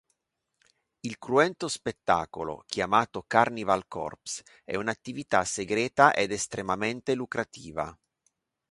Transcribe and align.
Il 1.01 1.19
cruento 1.19 1.67
spettacolo 1.67 2.63
chiamato 2.65 3.23
Carnival 3.27 3.87
Corpse 3.87 4.43
è 4.63 4.75
un'attività 4.75 5.43
segreta 5.45 6.11
ed 6.15 6.31
estremamente 6.31 7.13
lucrativa. 7.13 7.95